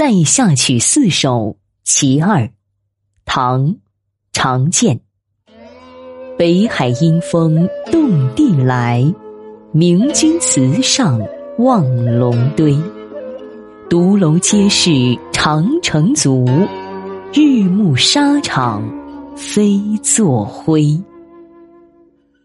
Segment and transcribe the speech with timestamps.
[0.00, 2.48] 塞下曲四首，其二，
[3.24, 3.74] 唐，
[4.32, 5.00] 常见
[6.38, 9.04] 北海阴风动地来，
[9.72, 11.20] 明君祠上
[11.58, 11.84] 望
[12.16, 12.80] 龙堆。
[13.90, 16.46] 独楼皆是长城足，
[17.34, 18.88] 日暮沙场
[19.34, 20.96] 飞作灰。